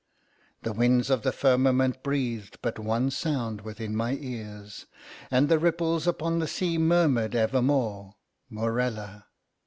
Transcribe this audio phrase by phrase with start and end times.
[0.63, 4.87] The winds of the firmament breathed but one sound within my ears,
[5.29, 9.27] and the ripples upon the sea murmured evermore—Morella.